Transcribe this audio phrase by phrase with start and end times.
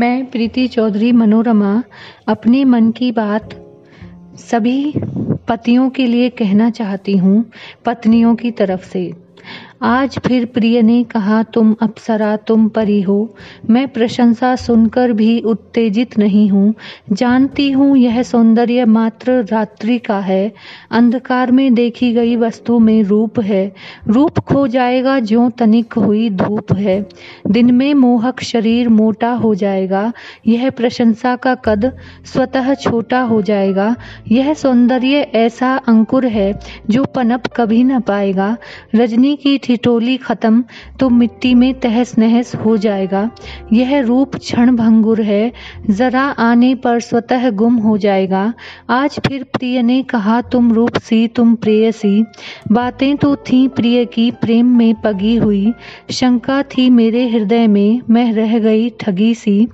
[0.00, 1.82] मैं प्रीति चौधरी मनोरमा
[2.28, 3.50] अपने मन की बात
[4.38, 4.94] सभी
[5.48, 7.50] पतियों के लिए कहना चाहती हूँ,
[7.84, 9.12] पत्नियों की तरफ़ से।
[9.82, 13.34] आज फिर प्रिय ने कहा, तुम अप्सरा, तुम परी हो।
[13.70, 16.74] मैं प्रशंसा सुनकर भी उत्तेजित नहीं हूँ।
[17.12, 20.52] जानती हूँ यह सौंदर्य मात्र रात्रि का है।
[20.90, 23.74] अंधकार में देखी गई वस्तु में रूप है।
[24.08, 27.08] रूप खो जाएगा ज्यो तनिक हुई धूप है।
[27.46, 30.12] दिन में मोहक शरीर मोटा हो जाएगा।
[30.46, 31.92] यह प्रशंसा का कद
[32.24, 33.96] स्वतः छोटा हो जाएगा।
[34.32, 38.56] यह सौंदर्य ऐसा अंकुर है जो पनप कभी न पाएगा।
[38.94, 40.64] रजनी की ठिठोली खत्म
[41.00, 43.30] तो मिट्टी में तहस नहस हो जाएगा।
[43.72, 45.52] यह रूप क्षण भंगुर है।
[45.90, 48.54] जरा आने पर स्वतः गुम हो जाएगा।
[48.90, 52.24] आज फिर प्रिय ने कहा, तुम रूप सी, तुम प्रिय सी।
[52.72, 55.72] बातें तो थी प्रिय की, प्रेम में पगी हुई।
[56.10, 59.68] शंका थी मेरे हृदय में, मैं रह गई ठगी सी।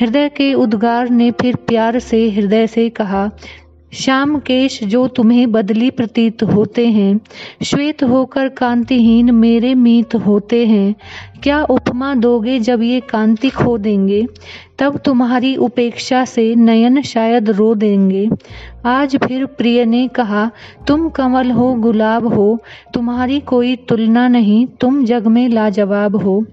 [0.00, 3.30] हृदय के उद्गार ने फिर प्यार से, हृदय से कहा
[3.94, 7.20] श्याम केश जो तुम्हें बदली प्रतीत होते हैं,
[7.62, 10.94] श्वेत होकर कांतिहीन मेरे मीत होते हैं।
[11.42, 14.26] क्या उपमा दोगे जब ये कांति खो देंगे?
[14.78, 18.30] तब तुम्हारी उपेक्षा से नयन शायद रो देंगे।
[18.86, 20.50] आज फिर प्रिय ने कहा,
[20.86, 22.62] तुम कमल हो, गुलाब हो,
[22.94, 26.44] तुम्हारी कोई तुलना नहीं, तुम जग में लाजवाब हो।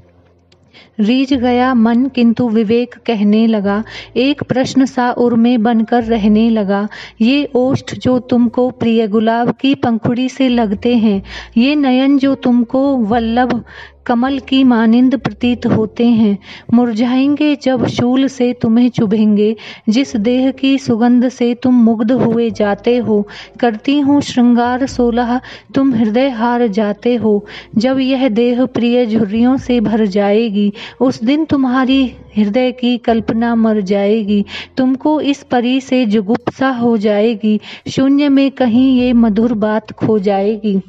[1.00, 3.84] रीझ गया मन, किंतु विवेक कहने लगा,
[4.16, 6.88] एक प्रश्न सा उर में बनकर रहने लगा,
[7.22, 11.24] ये ओष्ठ जो तुमको प्रिय गुलाब की पंखुड़ी से लगते हैं,
[11.58, 13.64] ये नयन जो तुमको वल्लभ
[14.06, 16.38] कमल की मानिंद प्रतीत होते हैं।
[16.74, 19.56] मुरझाएँगे जब शूल से तुम्हें चुभेंगे,
[19.90, 23.28] जिस देह की सुगंध से तुम मुग्ध हुए जाते हो।
[23.60, 25.42] करती हूँ श्रृंगार सोलह,
[25.76, 27.46] तुम हृदय हार जाते हो।
[27.78, 33.82] जब यह देह प्रिय झुर्रियों से भर जाएगी, उस दिन तुम्हारी हृदय की कल्पना मर
[33.82, 34.46] जाएगी।
[34.78, 37.60] तुमको इस परी से जुगुप्सा हो जाएगी।
[37.90, 40.82] शून्य में कहीं ये मधुर बात खो जाएगी।